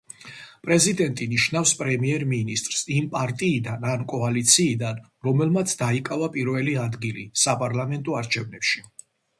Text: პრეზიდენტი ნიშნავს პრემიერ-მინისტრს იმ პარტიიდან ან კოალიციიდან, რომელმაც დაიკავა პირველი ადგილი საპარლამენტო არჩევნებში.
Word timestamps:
პრეზიდენტი 0.67 1.27
ნიშნავს 1.33 1.73
პრემიერ-მინისტრს 1.81 2.81
იმ 2.95 3.09
პარტიიდან 3.17 3.87
ან 3.91 4.07
კოალიციიდან, 4.15 5.05
რომელმაც 5.29 5.77
დაიკავა 5.85 6.35
პირველი 6.41 6.77
ადგილი 6.89 7.31
საპარლამენტო 7.47 8.23
არჩევნებში. 8.25 8.89